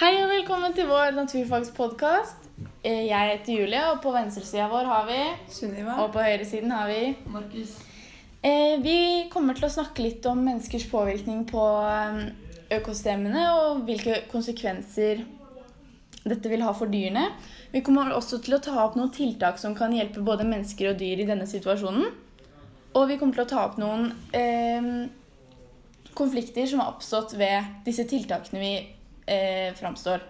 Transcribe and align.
Hei 0.00 0.14
og 0.16 0.30
velkommen 0.30 0.72
til 0.72 0.86
vår 0.88 1.10
naturfagspodkast. 1.12 2.46
Jeg 2.88 3.32
heter 3.34 3.52
Julie, 3.52 3.80
og 3.90 3.98
på 4.00 4.14
venstresida 4.14 4.64
vår 4.70 4.86
har 4.88 5.02
vi 5.04 5.16
Sunniva. 5.52 5.98
Og 6.00 6.14
på 6.14 6.22
høyresiden 6.24 6.70
har 6.72 6.86
vi 6.88 7.10
Markus. 7.28 7.74
Eh, 8.40 8.80
Vi 8.80 8.94
kommer 9.28 9.58
til 9.58 9.66
å 9.66 9.68
snakke 9.74 10.00
litt 10.00 10.24
om 10.24 10.40
menneskers 10.40 10.86
påvirkning 10.88 11.42
på 11.50 11.64
eh, 11.84 12.16
økosystemene 12.78 13.42
og 13.58 13.82
hvilke 13.84 14.22
konsekvenser 14.30 15.20
dette 16.24 16.48
vil 16.48 16.64
ha 16.64 16.72
for 16.78 16.88
dyrene. 16.88 17.26
Vi 17.74 17.82
kommer 17.84 18.14
også 18.16 18.38
til 18.40 18.56
å 18.56 18.60
ta 18.64 18.78
opp 18.86 18.96
noen 18.96 19.12
tiltak 19.12 19.60
som 19.60 19.76
kan 19.76 19.92
hjelpe 19.92 20.24
både 20.24 20.46
mennesker 20.48 20.94
og 20.94 20.96
dyr 21.02 21.20
i 21.20 21.26
denne 21.28 21.44
situasjonen. 21.50 22.08
Og 22.96 23.04
vi 23.12 23.20
kommer 23.20 23.36
til 23.36 23.44
å 23.44 23.52
ta 23.52 23.66
opp 23.66 23.76
noen 23.76 24.08
eh, 24.32 24.88
konflikter 26.16 26.64
som 26.72 26.80
har 26.80 26.94
oppstått 26.94 27.36
ved 27.36 27.84
disse 27.84 28.08
tiltakene 28.08 28.64
vi 28.64 28.72
eh, 29.30 29.70
framstår. 29.78 30.26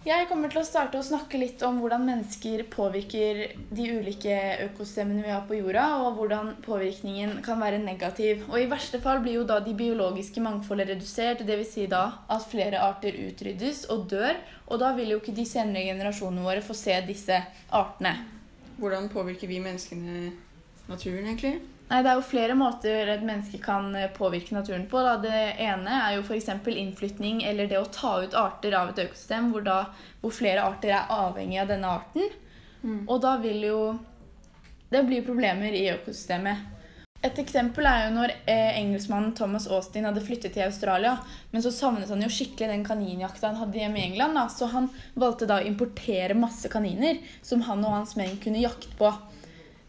Jeg 0.00 0.26
kommer 0.30 0.48
til 0.48 0.62
å 0.62 0.64
starte 0.66 0.96
å 0.98 1.04
snakke 1.04 1.38
litt 1.38 1.60
om 1.62 1.76
hvordan 1.78 2.06
mennesker 2.06 2.62
påvirker 2.72 3.42
de 3.68 3.84
ulike 3.98 4.32
økosystemene 4.64 5.26
vi 5.26 5.30
har 5.30 5.44
på 5.46 5.58
jorda, 5.58 5.84
og 6.00 6.16
hvordan 6.16 6.54
påvirkningen 6.64 7.36
kan 7.44 7.60
være 7.60 7.82
negativ. 7.84 8.46
Og 8.48 8.62
I 8.62 8.70
verste 8.72 8.98
fall 9.04 9.20
blir 9.20 9.36
jo 9.36 9.44
da 9.46 9.60
de 9.60 9.76
biologiske 9.76 10.40
mangfoldet 10.42 10.94
redusert, 10.94 11.44
dvs. 11.44 11.70
Si 11.76 11.86
da 11.92 12.02
at 12.32 12.48
flere 12.48 12.80
arter 12.80 13.20
utryddes 13.28 13.84
og 13.92 14.08
dør. 14.10 14.40
Og 14.72 14.80
da 14.80 14.96
vil 14.96 15.12
jo 15.12 15.20
ikke 15.20 15.36
de 15.36 15.46
senere 15.46 15.86
generasjonene 15.92 16.48
våre 16.48 16.64
få 16.64 16.74
se 16.74 16.96
disse 17.06 17.36
artene. 17.68 18.39
Hvordan 18.80 19.10
påvirker 19.12 19.50
vi 19.50 19.60
menneskene 19.62 20.30
naturen, 20.88 21.26
egentlig? 21.26 21.60
Nei, 21.90 22.02
Det 22.02 22.10
er 22.10 22.18
jo 22.20 22.26
flere 22.26 22.54
måter 22.54 23.08
et 23.10 23.22
menneske 23.26 23.58
kan 23.62 23.88
eh, 23.98 24.10
påvirke 24.14 24.54
naturen 24.54 24.86
på. 24.90 25.00
Da. 25.02 25.16
Det 25.22 25.40
ene 25.60 25.96
er 26.06 26.16
jo 26.16 26.22
f.eks. 26.22 26.48
innflytning 26.70 27.42
eller 27.44 27.66
det 27.70 27.80
å 27.80 27.88
ta 27.90 28.20
ut 28.22 28.36
arter 28.38 28.76
av 28.78 28.92
et 28.92 29.02
økosystem 29.06 29.50
hvor, 29.50 29.64
da, 29.66 29.80
hvor 30.22 30.34
flere 30.34 30.62
arter 30.64 30.94
er 30.94 31.10
avhengig 31.10 31.58
av 31.60 31.72
denne 31.72 31.90
arten. 32.00 32.30
Og 33.06 33.18
da 33.20 33.34
vil 33.42 33.66
jo 33.66 33.80
det 34.90 35.02
bli 35.06 35.20
problemer 35.26 35.74
i 35.76 35.88
økosystemet. 35.92 36.79
Et 37.20 37.38
eksempel 37.42 37.84
er 37.84 38.06
jo 38.06 38.12
når 38.14 38.30
eh, 38.48 38.78
engelskmannen 38.80 39.34
Thomas 39.36 39.66
Austin 39.68 40.06
hadde 40.08 40.22
flyttet 40.24 40.54
til 40.56 40.64
Australia. 40.64 41.18
Men 41.52 41.64
så 41.64 41.72
savnet 41.74 42.08
han 42.08 42.22
jo 42.24 42.30
skikkelig 42.32 42.70
den 42.70 42.86
kaninjakta 42.86 43.50
han 43.50 43.60
hadde 43.60 43.82
hjemme 43.82 44.00
i 44.00 44.06
England. 44.08 44.38
Da. 44.38 44.46
Så 44.48 44.70
han 44.72 44.88
valgte 45.20 45.48
da 45.50 45.58
å 45.60 45.66
importere 45.68 46.38
masse 46.38 46.70
kaniner 46.72 47.20
som 47.44 47.66
han 47.68 47.84
og 47.84 47.98
hans 47.98 48.16
menn 48.16 48.40
kunne 48.40 48.64
jakte 48.64 48.96
på. 48.96 49.12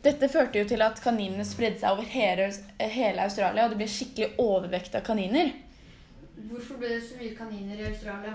Dette 0.03 0.27
førte 0.33 0.59
jo 0.59 0.67
til 0.67 0.81
at 0.83 0.99
kaninene 0.99 1.45
spredde 1.47 1.79
seg 1.79 1.93
over 1.93 2.07
hele, 2.09 2.49
hele 2.81 3.27
Australia, 3.27 3.67
og 3.67 3.75
det 3.75 3.79
ble 3.83 3.89
skikkelig 3.95 4.31
overvekt 4.41 4.97
av 4.97 5.05
kaniner. 5.05 5.53
Hvorfor 6.49 6.81
ble 6.81 6.95
det 6.95 7.03
så 7.05 7.19
mye 7.19 7.35
kaniner 7.37 7.77
i 7.77 7.85
Australia? 7.93 8.33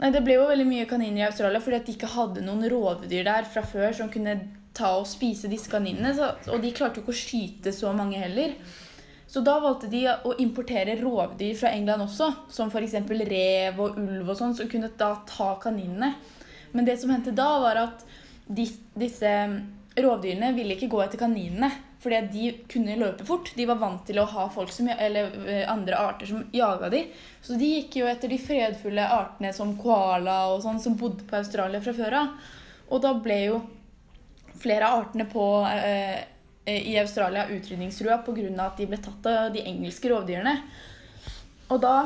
Nei, 0.00 0.10
Det 0.12 0.22
ble 0.24 0.36
jo 0.36 0.48
veldig 0.50 0.66
mye 0.68 0.88
kaniner 0.88 1.22
i 1.22 1.28
Australia 1.28 1.62
fordi 1.62 1.80
at 1.80 1.86
de 1.88 1.94
ikke 1.96 2.12
hadde 2.12 2.44
noen 2.44 2.66
rovdyr 2.70 3.24
der 3.24 3.48
fra 3.48 3.62
før 3.64 3.94
som 3.96 4.10
kunne 4.12 4.36
ta 4.76 4.90
og 4.98 5.06
spise 5.08 5.48
disse 5.48 5.70
kaninene. 5.72 6.12
Så, 6.16 6.32
og 6.52 6.60
de 6.60 6.72
klarte 6.76 7.00
jo 7.00 7.06
ikke 7.06 7.14
å 7.14 7.22
skyte 7.22 7.72
så 7.72 7.94
mange 7.96 8.20
heller. 8.20 8.52
Så 9.26 9.42
da 9.44 9.56
valgte 9.58 9.88
de 9.90 10.04
å 10.06 10.34
importere 10.42 10.98
rovdyr 11.00 11.56
fra 11.58 11.72
England 11.74 12.04
også, 12.04 12.28
som 12.52 12.70
f.eks. 12.70 12.94
rev 13.26 13.80
og 13.82 13.96
ulv 13.98 14.28
og 14.28 14.36
sånn, 14.38 14.54
som 14.54 14.68
kunne 14.70 14.92
da 15.00 15.14
ta 15.26 15.54
kaninene. 15.62 16.12
Men 16.76 16.86
det 16.86 16.98
som 17.00 17.10
hendte 17.10 17.34
da, 17.34 17.48
var 17.62 17.80
at 17.80 18.04
de, 18.46 18.68
disse 18.94 19.32
rovdyrene 19.96 20.52
ville 20.54 20.76
ikke 20.76 20.90
gå 20.92 21.02
etter 21.02 21.24
kaninene. 21.24 21.72
Fordi 22.02 22.20
de 22.32 22.50
kunne 22.70 22.98
løpe 23.00 23.24
fort. 23.26 23.52
De 23.56 23.66
var 23.66 23.80
vant 23.80 24.04
til 24.06 24.20
å 24.20 24.26
ha 24.28 24.46
folk 24.52 24.70
som, 24.74 24.88
eller 24.92 25.32
eh, 25.48 25.64
andre 25.70 25.98
arter 25.98 26.28
som 26.30 26.44
jaga 26.54 26.90
de. 26.92 27.06
Så 27.42 27.56
de 27.58 27.70
gikk 27.72 27.98
jo 28.00 28.10
etter 28.10 28.30
de 28.30 28.38
fredfulle 28.40 29.08
artene 29.16 29.52
som 29.56 29.74
koala 29.80 30.42
og 30.52 30.62
sånn, 30.64 30.82
som 30.82 30.98
bodde 31.00 31.26
på 31.28 31.38
Australia 31.40 31.80
fra 31.82 31.96
før 31.96 32.18
av. 32.20 32.52
Og 32.90 33.02
da 33.02 33.14
ble 33.18 33.40
jo 33.46 33.62
flere 34.60 34.88
av 34.88 35.06
artene 35.06 35.26
på, 35.30 35.46
eh, 35.70 36.20
i 36.66 36.98
Australia 36.98 37.48
utrydningstrua 37.48 38.18
pga. 38.26 38.66
at 38.66 38.76
de 38.76 38.86
ble 38.86 38.96
tatt 38.98 39.26
av 39.26 39.52
de 39.52 39.62
engelske 39.62 40.08
rovdyrene. 40.10 40.60
Og 41.70 41.80
da 41.80 41.96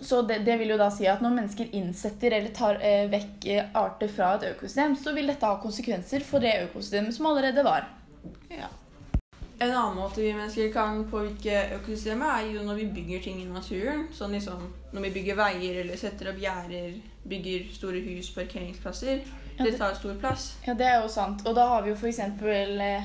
så 0.00 0.22
det, 0.22 0.38
det, 0.38 0.56
vil 0.56 0.70
jo 0.70 0.78
da 0.78 0.90
si 0.94 1.06
at 1.10 1.22
når 1.24 1.34
mennesker 1.34 1.70
innsetter 1.74 2.36
eller 2.36 2.52
tar 2.54 2.78
eh, 2.84 3.08
vekk 3.10 3.46
eh, 3.50 3.70
arter 3.74 4.10
fra 4.12 4.34
et 4.36 4.50
økosystem, 4.52 4.96
så 4.96 5.14
vil 5.16 5.30
dette 5.30 5.48
ha 5.48 5.58
konsekvenser 5.62 6.24
for 6.26 6.44
det 6.44 6.68
økosystemet 6.68 7.16
som 7.16 7.26
allerede 7.30 7.64
var. 7.66 7.88
Ja. 8.52 8.68
En 9.60 9.72
annen 9.74 9.96
måte 9.98 10.22
vi 10.22 10.32
mennesker 10.32 10.68
kan 10.72 11.00
påvirke 11.10 11.64
økosystemet, 11.74 12.28
er 12.28 12.52
jo 12.54 12.62
når 12.62 12.74
vi 12.78 12.84
bygger 12.94 13.22
ting 13.24 13.40
i 13.42 13.46
naturen. 13.50 14.04
Sånn 14.14 14.36
liksom 14.36 14.60
når 14.94 15.08
vi 15.08 15.10
bygger 15.16 15.38
veier 15.40 15.80
eller 15.82 15.98
setter 15.98 16.30
opp 16.30 16.38
gjerder, 16.38 16.92
bygger 17.28 17.64
store 17.74 18.02
hus, 18.06 18.30
parkeringsplasser. 18.36 19.24
Det- 19.58 19.78
tar 19.78 19.94
stor 19.94 20.14
plass. 20.14 20.52
Ja, 20.66 20.74
det 20.74 20.86
er 20.86 21.02
jo 21.02 21.08
sant. 21.08 21.42
Og 21.46 21.54
da 21.56 21.66
har 21.66 21.82
vi 21.82 21.90
jo 21.90 21.96
f.eks. 21.96 22.18
Eh, 22.20 23.02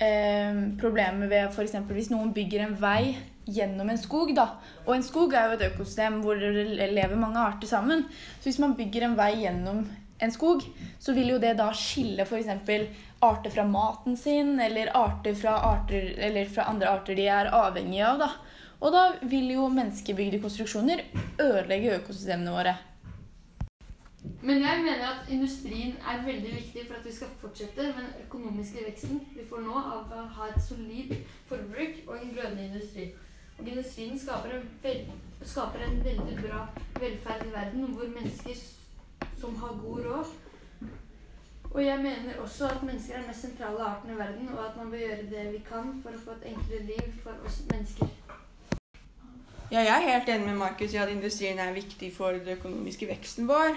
eh, 0.00 0.60
problemer 0.78 1.26
ved 1.26 1.48
f.eks. 1.50 1.72
hvis 1.72 2.10
noen 2.10 2.32
bygger 2.32 2.66
en 2.66 2.76
vei 2.80 3.16
gjennom 3.48 3.90
en 3.90 3.98
skog. 3.98 4.34
da. 4.36 4.46
Og 4.86 4.94
en 4.94 5.02
skog 5.02 5.32
er 5.34 5.48
jo 5.48 5.56
et 5.58 5.72
økosystem 5.72 6.20
hvor 6.22 6.34
det 6.34 6.92
lever 6.92 7.16
mange 7.16 7.38
arter 7.38 7.66
sammen. 7.66 8.04
Så 8.38 8.44
hvis 8.44 8.58
man 8.58 8.76
bygger 8.76 9.02
en 9.04 9.16
vei 9.16 9.32
gjennom 9.42 9.88
en 10.18 10.32
skog, 10.32 10.64
så 10.98 11.14
vil 11.14 11.34
jo 11.34 11.38
det 11.42 11.54
da 11.58 11.68
skille 11.76 12.26
f.eks. 12.26 12.48
arter 13.20 13.50
fra 13.54 13.64
maten 13.66 14.16
sin, 14.16 14.56
eller 14.60 14.90
arter 14.96 15.34
fra, 15.34 15.56
arter, 15.72 16.14
eller 16.18 16.50
fra 16.50 16.68
andre 16.72 16.90
arter 16.90 17.18
de 17.18 17.28
er 17.30 17.52
avhengige 17.54 18.06
av. 18.06 18.18
da. 18.24 18.30
Og 18.80 18.94
da 18.94 19.04
vil 19.26 19.50
jo 19.54 19.68
menneskebygde 19.74 20.42
konstruksjoner 20.42 21.02
ødelegge 21.42 21.96
økosystemene 21.98 22.54
våre. 22.54 22.76
Men 24.42 24.60
jeg 24.62 24.82
mener 24.84 25.06
at 25.06 25.30
industrien 25.30 25.96
er 26.12 26.24
veldig 26.26 26.52
viktig 26.54 26.84
for 26.86 26.98
at 26.98 27.06
vi 27.06 27.12
skal 27.14 27.30
fortsette 27.40 27.82
med 27.82 27.96
den 27.98 28.26
økonomiske 28.26 28.84
veksten 28.86 29.20
vi 29.34 29.46
får 29.50 29.64
nå 29.66 29.74
av 29.78 30.12
å 30.14 30.26
ha 30.36 30.50
et 30.50 30.62
solid 30.62 31.14
forbruk 31.48 32.02
og 32.06 32.18
en 32.18 32.34
glødende 32.34 32.68
industri. 32.68 33.08
Og 33.58 33.66
industrien 33.66 34.18
skaper 34.18 34.58
en, 34.60 34.66
skaper 35.42 35.86
en 35.86 36.02
veldig 36.04 36.36
bra 36.42 36.66
velferd 37.00 37.46
i 37.48 37.54
verden 37.54 37.94
hvor 37.94 38.10
mennesker 38.14 38.60
som 39.48 39.56
har 39.56 39.80
god 39.84 40.04
råd 40.04 40.26
Og 41.70 41.84
jeg 41.84 41.98
mener 41.98 42.40
også 42.40 42.68
at 42.68 42.82
mennesker 42.82 43.14
er 43.14 43.18
den 43.18 43.26
mest 43.28 43.40
sentrale 43.40 43.82
arten 43.84 44.10
i 44.10 44.18
verden, 44.18 44.48
og 44.48 44.66
at 44.66 44.76
man 44.76 44.90
bør 44.90 44.98
gjøre 44.98 45.16
det 45.30 45.52
vi 45.52 45.58
kan 45.68 45.90
for 46.02 46.16
å 46.16 46.20
få 46.24 46.36
et 46.36 46.46
enklere 46.52 46.86
liv 46.88 47.10
for 47.22 47.44
oss 47.44 47.58
mennesker. 47.68 48.08
Ja, 49.72 49.82
jeg 49.84 49.92
er 49.92 50.06
helt 50.08 50.30
enig 50.32 50.46
med 50.46 50.56
Markus 50.62 50.94
i 50.96 51.00
at 51.02 51.12
industrien 51.12 51.60
er 51.60 51.76
viktig 51.76 52.08
for 52.16 52.32
den 52.32 52.56
økonomiske 52.56 53.08
veksten 53.10 53.48
vår. 53.48 53.76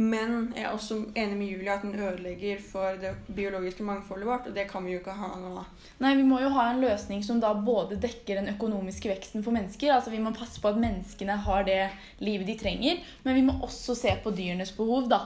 Men 0.00 0.46
jeg 0.56 0.64
er 0.64 0.72
også 0.72 0.96
enig 1.18 1.36
med 1.36 1.50
Julie 1.50 1.72
at 1.74 1.82
den 1.84 1.98
ødelegger 1.98 2.60
for 2.64 2.96
det 3.02 3.10
biologiske 3.36 3.84
mangfoldet 3.84 4.28
vårt, 4.30 4.46
og 4.48 4.54
det 4.56 4.64
kan 4.70 4.86
vi 4.86 4.94
jo 4.94 5.00
ikke 5.02 5.16
ha 5.18 5.34
nå. 5.36 5.64
Nei, 6.00 6.14
Vi 6.16 6.24
må 6.24 6.38
jo 6.40 6.48
ha 6.54 6.70
en 6.70 6.80
løsning 6.80 7.20
som 7.26 7.40
da 7.42 7.50
både 7.52 7.98
dekker 8.00 8.40
den 8.40 8.48
økonomiske 8.54 9.10
veksten 9.10 9.44
for 9.44 9.52
mennesker. 9.52 9.92
altså 9.92 10.10
Vi 10.10 10.22
må 10.22 10.32
passe 10.32 10.60
på 10.60 10.72
at 10.72 10.80
menneskene 10.80 11.36
har 11.44 11.68
det 11.68 11.90
livet 12.24 12.46
de 12.46 12.56
trenger. 12.56 13.04
Men 13.24 13.36
vi 13.36 13.44
må 13.44 13.58
også 13.60 13.94
se 13.94 14.16
på 14.24 14.32
dyrenes 14.32 14.72
behov, 14.72 15.10
da. 15.10 15.20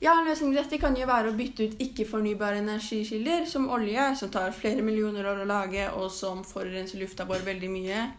Ja, 0.00 0.16
En 0.18 0.24
løsning 0.26 0.54
på 0.54 0.62
dette 0.62 0.80
kan 0.80 0.96
jo 0.96 1.06
være 1.06 1.30
å 1.30 1.36
bytte 1.36 1.68
ut 1.68 1.78
ikke-fornybare 1.78 2.64
energikilder, 2.64 3.44
som 3.46 3.68
olje, 3.70 4.08
som 4.16 4.30
tar 4.30 4.56
flere 4.56 4.82
millioner 4.82 5.28
år 5.30 5.44
å 5.44 5.46
lage, 5.46 5.84
og 5.92 6.10
som 6.10 6.42
forurenser 6.42 6.98
lufta 6.98 7.28
vår 7.28 7.44
veldig 7.44 7.70
mye, 7.70 8.10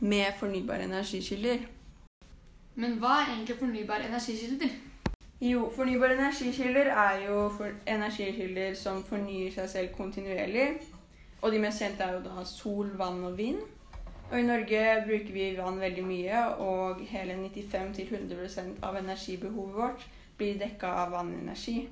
med 0.00 0.38
fornybare 0.38 0.86
energikilder. 0.86 1.66
Men 2.76 3.00
hva 3.02 3.22
er 3.22 3.34
egentlig 3.34 3.58
fornybare 3.58 4.06
energikilder? 4.08 4.85
Jo, 5.40 5.70
fornybare 5.76 6.14
energikilder 6.16 6.86
er 6.86 7.26
jo 7.26 7.48
for 7.52 7.68
energikilder 7.86 8.74
som 8.74 9.02
fornyer 9.04 9.50
seg 9.52 9.68
selv 9.68 9.90
kontinuerlig. 9.96 10.68
Og 11.42 11.52
de 11.52 11.58
mest 11.60 11.82
kjente 11.82 12.04
er 12.04 12.14
jo 12.14 12.22
da 12.24 12.44
sol, 12.48 12.94
vann 12.96 13.20
og 13.24 13.36
vind. 13.36 13.60
Og 14.30 14.38
i 14.40 14.46
Norge 14.46 14.80
bruker 15.04 15.32
vi 15.34 15.50
vann 15.58 15.76
veldig 15.80 16.04
mye, 16.06 16.40
og 16.64 17.04
hele 17.10 17.36
95-100% 17.42 18.80
av 18.82 18.96
energibehovet 18.96 19.76
vårt 19.76 20.08
blir 20.38 20.56
dekka 20.58 20.88
av 21.04 21.12
vannenergi. 21.12 21.84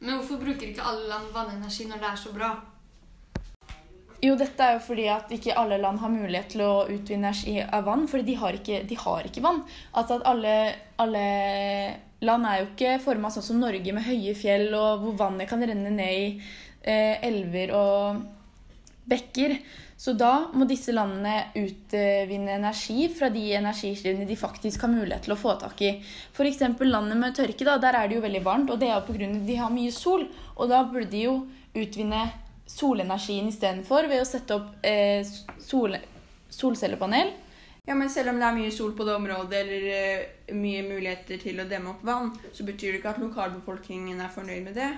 Men 0.00 0.18
hvorfor 0.18 0.42
bruker 0.42 0.66
ikke 0.72 0.90
alle 0.90 1.06
land 1.08 1.30
vannenergi 1.32 1.86
når 1.88 2.02
det 2.02 2.10
er 2.10 2.20
så 2.26 2.34
bra? 2.34 2.50
Jo, 4.20 4.34
dette 4.36 4.60
er 4.60 4.74
jo 4.76 4.82
fordi 4.84 5.06
at 5.08 5.30
ikke 5.32 5.54
alle 5.56 5.78
land 5.80 6.00
har 6.02 6.12
mulighet 6.12 6.50
til 6.52 6.62
å 6.66 6.72
utvinne 6.92 7.30
energi 7.30 7.56
av 7.64 7.86
vann. 7.88 8.06
Fordi 8.10 8.26
de 8.26 8.36
har 8.40 8.56
ikke, 8.58 8.82
de 8.88 8.98
har 9.00 9.28
ikke 9.28 9.44
vann. 9.44 9.62
Altså 9.96 10.18
at 10.18 10.26
alle, 10.28 10.56
alle 11.00 11.22
land 12.26 12.48
er 12.48 12.58
jo 12.60 12.66
ikke 12.68 12.98
forma 13.04 13.30
sånn 13.32 13.46
som 13.46 13.62
Norge, 13.62 13.94
med 13.96 14.04
høye 14.04 14.34
fjell 14.36 14.68
og 14.76 15.06
hvor 15.06 15.16
vannet 15.22 15.48
kan 15.48 15.64
renne 15.64 15.92
ned 15.94 16.18
i 16.18 16.26
eh, 16.36 17.16
elver 17.30 17.72
og 17.76 18.20
bekker. 19.08 19.56
Så 20.00 20.14
da 20.16 20.50
må 20.56 20.64
disse 20.68 20.92
landene 20.96 21.50
utvinne 21.60 22.54
energi 22.54 23.08
fra 23.12 23.28
de 23.32 23.42
energikildene 23.56 24.28
de 24.28 24.36
faktisk 24.40 24.84
har 24.86 24.92
mulighet 24.92 25.26
til 25.26 25.34
å 25.34 25.40
få 25.40 25.56
tak 25.60 25.80
i. 25.84 25.90
F.eks. 26.32 26.62
landet 26.88 27.20
med 27.20 27.36
tørke, 27.36 27.66
da, 27.68 27.76
der 27.80 27.98
er 27.98 28.08
det 28.08 28.16
jo 28.16 28.24
veldig 28.24 28.44
varmt, 28.44 28.72
og 28.72 28.80
det 28.80 28.88
er 28.88 28.96
jo 28.96 29.08
pga. 29.08 29.32
de 29.48 29.58
har 29.60 29.72
mye 29.72 29.92
sol. 29.92 30.24
Og 30.56 30.72
da 30.72 30.84
burde 30.88 31.10
de 31.12 31.26
jo 31.26 31.34
utvinne 31.76 32.22
solenergien 32.70 33.48
istedenfor 33.50 34.08
ved 34.10 34.22
å 34.22 34.28
sette 34.28 34.56
opp 34.56 34.86
eh, 34.86 35.26
sol, 35.62 35.96
solcellepanel. 36.52 37.32
Ja, 37.88 37.96
men 37.96 38.10
selv 38.12 38.30
om 38.30 38.38
det 38.38 38.46
er 38.46 38.54
mye 38.54 38.72
sol 38.74 38.92
på 38.94 39.06
det 39.08 39.14
området, 39.16 39.62
eller 39.64 39.86
eh, 39.96 40.54
mye 40.54 40.82
muligheter 40.86 41.40
til 41.42 41.62
å 41.62 41.68
demme 41.68 41.94
opp 41.94 42.04
vann, 42.06 42.30
så 42.54 42.66
betyr 42.66 42.92
det 42.92 43.00
ikke 43.00 43.14
at 43.16 43.22
lokalbefolkningen 43.22 44.20
er 44.20 44.30
fornøyd 44.34 44.68
med 44.68 44.78
det. 44.78 44.90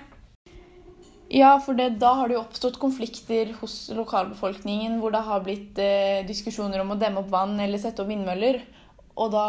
Ja, 1.33 1.55
for 1.63 1.73
det, 1.73 1.95
da 1.97 2.11
har 2.19 2.29
det 2.29 2.35
jo 2.35 2.43
oppstått 2.43 2.77
konflikter 2.77 3.55
hos 3.57 3.87
lokalbefolkningen 3.95 4.99
hvor 5.01 5.15
det 5.15 5.23
har 5.25 5.41
blitt 5.41 5.79
eh, 5.81 6.21
diskusjoner 6.27 6.83
om 6.83 6.93
å 6.93 6.99
demme 7.01 7.23
opp 7.23 7.31
vann 7.33 7.55
eller 7.63 7.81
sette 7.81 8.03
opp 8.03 8.11
vindmøller. 8.11 8.61
Og 9.17 9.33
da 9.33 9.47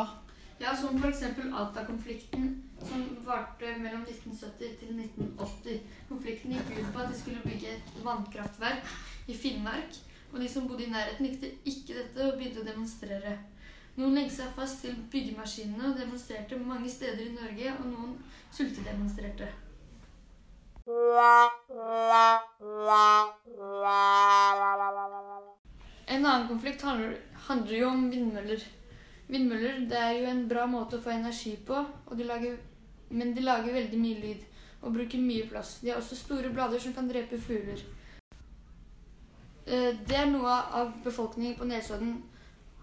Ja, 0.62 0.73
som 0.79 0.97
f.eks. 0.97 1.27
Alta-konflikten, 1.50 2.55
som 2.88 3.06
varte 3.26 3.75
mellom 3.81 4.02
1970 4.02 4.76
til 4.81 4.92
1980. 4.98 5.81
Konflikten 6.08 6.54
gikk 6.56 6.70
ut 6.78 6.92
på 6.92 7.02
at 7.04 7.10
de 7.12 7.19
skulle 7.19 7.44
bygge 7.44 7.72
et 7.76 7.96
vannkraftverk 8.04 8.92
i 9.28 9.36
Finnmark. 9.36 9.98
Og 10.32 10.40
de 10.40 10.48
som 10.50 10.69
bodde 10.69 10.86
i 10.86 10.90
nærheten, 10.90 11.26
likte 11.26 11.52
ikke 11.64 11.94
dette 12.00 12.25
og 12.26 12.38
begynte 12.38 12.64
å 12.64 12.66
demonstrere. 12.66 13.36
Noen 13.94 14.16
legget 14.19 14.34
seg 14.34 14.54
fast 14.56 14.81
til 14.82 14.96
byggemaskinene 15.12 15.92
og 15.92 15.98
demonstrerte 16.00 16.58
mange 16.58 16.90
steder 16.90 17.28
i 17.28 17.34
Norge, 17.36 17.76
og 17.78 17.84
noen 17.92 18.16
sultedemonstrerte. 18.50 19.46
En 26.08 26.26
annen 26.26 26.48
konflikt 26.48 26.82
handler, 26.82 27.14
handler 27.46 27.78
jo 27.78 27.88
om 27.88 28.10
vindmøller. 28.10 28.66
Vindmøller 29.31 29.86
det 29.88 30.00
er 30.02 30.12
jo 30.19 30.26
en 30.32 30.42
bra 30.50 30.66
måte 30.69 30.98
å 30.98 31.04
få 31.04 31.14
energi 31.14 31.54
på, 31.66 31.78
og 31.78 32.19
de 32.19 32.26
lager, 32.28 32.58
men 33.11 33.35
de 33.35 33.45
lager 33.45 33.73
veldig 33.73 33.99
mye 34.01 34.21
lyd 34.21 34.45
og 34.83 34.95
bruker 34.95 35.19
mye 35.19 35.49
plass. 35.49 35.79
De 35.81 35.91
har 35.91 36.01
også 36.01 36.17
store 36.17 36.53
blader 36.53 36.79
som 36.81 36.95
kan 36.95 37.09
drepe 37.09 37.41
fugler. 37.41 37.81
Eh, 39.67 39.93
Det 40.06 40.17
er 40.17 40.27
noe 40.27 40.61
av 40.81 40.93
befolkningen 41.05 41.56
på 41.59 41.65
Nesodden 41.65 42.23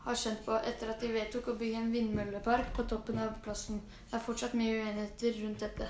har 0.06 0.16
kjent 0.16 0.46
på 0.46 0.58
etter 0.66 0.90
at 0.90 1.02
de 1.02 1.12
vedtok 1.14 1.48
å 1.48 1.58
bygge 1.58 1.78
en 1.78 1.92
vindmøllepark 1.94 2.74
på 2.74 2.88
toppen 2.90 3.20
av 3.22 3.36
plassen. 3.44 3.82
Det 4.10 4.18
er 4.18 4.26
fortsatt 4.26 4.54
mye 4.58 4.80
uenigheter 4.82 5.44
rundt 5.44 5.60
dette. 5.60 5.88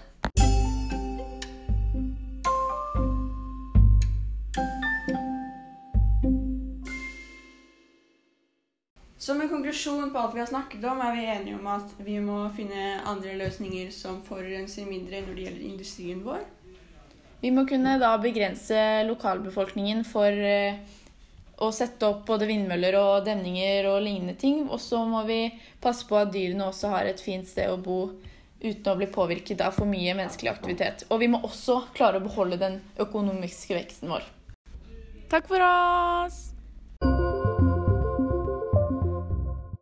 Som 9.21 9.41
en 9.41 9.49
konklusjon 9.49 10.09
på 10.11 10.17
alt 10.17 10.33
vi 10.35 10.39
har 10.39 10.47
snakket 10.49 10.85
om, 10.89 11.01
er 11.01 11.11
vi 11.13 11.25
enige 11.29 11.57
om 11.59 11.67
at 11.69 11.91
vi 12.01 12.15
må 12.17 12.39
finne 12.55 12.95
andre 13.05 13.35
løsninger 13.37 13.91
som 13.93 14.15
forurenser 14.25 14.87
mindre 14.89 15.19
når 15.21 15.35
det 15.37 15.43
gjelder 15.43 15.65
industrien 15.67 16.23
vår. 16.25 16.39
Vi 17.43 17.51
må 17.53 17.67
kunne 17.69 17.99
da 18.01 18.15
begrense 18.21 18.79
lokalbefolkningen 19.05 20.01
for 20.09 20.25
eh, 20.25 20.79
å 21.61 21.69
sette 21.69 22.09
opp 22.09 22.23
både 22.31 22.47
vindmøller 22.49 22.97
og 22.97 23.27
demninger 23.27 23.91
og 23.91 23.99
lignende 24.07 24.33
ting. 24.41 24.63
Og 24.65 24.81
så 24.81 25.03
må 25.05 25.21
vi 25.29 25.43
passe 25.83 26.07
på 26.09 26.17
at 26.17 26.33
dyrene 26.33 26.71
også 26.71 26.89
har 26.95 27.09
et 27.09 27.21
fint 27.21 27.45
sted 27.45 27.69
å 27.69 27.77
bo 27.77 27.99
uten 28.61 28.89
å 28.89 28.95
bli 28.97 29.09
påvirket 29.09 29.61
av 29.61 29.77
for 29.77 29.89
mye 29.89 30.15
menneskelig 30.17 30.49
aktivitet. 30.49 31.05
Og 31.13 31.21
vi 31.21 31.29
må 31.29 31.43
også 31.45 31.83
klare 31.93 32.17
å 32.17 32.25
beholde 32.25 32.57
den 32.61 32.81
økonomiske 33.05 33.77
veksten 33.77 34.09
vår. 34.15 34.25
Takk 35.29 35.45
for 35.49 35.61
oss! 35.61 36.41